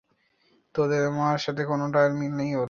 [0.75, 2.59] তোমার সাথে কোনোই মিল নেই ওর।